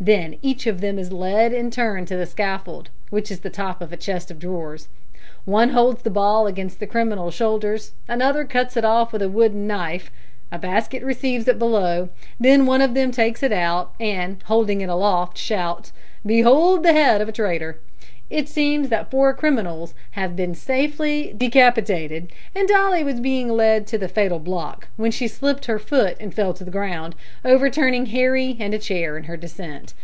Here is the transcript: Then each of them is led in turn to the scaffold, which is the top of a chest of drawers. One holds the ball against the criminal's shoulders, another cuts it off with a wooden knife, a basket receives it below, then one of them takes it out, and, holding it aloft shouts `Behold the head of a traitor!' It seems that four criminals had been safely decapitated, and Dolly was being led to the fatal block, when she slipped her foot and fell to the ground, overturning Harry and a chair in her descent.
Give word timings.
Then 0.00 0.36
each 0.42 0.68
of 0.68 0.80
them 0.80 0.96
is 0.96 1.10
led 1.12 1.52
in 1.52 1.72
turn 1.72 2.06
to 2.06 2.16
the 2.16 2.24
scaffold, 2.24 2.88
which 3.10 3.32
is 3.32 3.40
the 3.40 3.50
top 3.50 3.82
of 3.82 3.92
a 3.92 3.96
chest 3.96 4.30
of 4.30 4.38
drawers. 4.38 4.86
One 5.44 5.70
holds 5.70 6.02
the 6.02 6.08
ball 6.10 6.46
against 6.46 6.78
the 6.78 6.86
criminal's 6.86 7.34
shoulders, 7.34 7.94
another 8.06 8.44
cuts 8.44 8.76
it 8.76 8.84
off 8.84 9.12
with 9.12 9.22
a 9.22 9.28
wooden 9.28 9.66
knife, 9.66 10.12
a 10.52 10.58
basket 10.58 11.02
receives 11.02 11.48
it 11.48 11.58
below, 11.58 12.10
then 12.38 12.64
one 12.64 12.80
of 12.80 12.94
them 12.94 13.10
takes 13.10 13.42
it 13.42 13.52
out, 13.52 13.92
and, 13.98 14.40
holding 14.44 14.80
it 14.82 14.88
aloft 14.88 15.36
shouts 15.36 15.92
`Behold 16.24 16.84
the 16.84 16.92
head 16.92 17.20
of 17.20 17.28
a 17.28 17.32
traitor!' 17.32 17.80
It 18.30 18.46
seems 18.46 18.90
that 18.90 19.10
four 19.10 19.32
criminals 19.32 19.94
had 20.10 20.36
been 20.36 20.54
safely 20.54 21.32
decapitated, 21.34 22.30
and 22.54 22.68
Dolly 22.68 23.02
was 23.02 23.20
being 23.20 23.48
led 23.48 23.86
to 23.86 23.96
the 23.96 24.06
fatal 24.08 24.38
block, 24.38 24.88
when 24.98 25.10
she 25.10 25.26
slipped 25.26 25.64
her 25.64 25.78
foot 25.78 26.18
and 26.20 26.34
fell 26.34 26.52
to 26.52 26.62
the 26.64 26.70
ground, 26.70 27.14
overturning 27.42 28.04
Harry 28.06 28.54
and 28.60 28.74
a 28.74 28.78
chair 28.78 29.16
in 29.16 29.24
her 29.24 29.38
descent. 29.38 29.94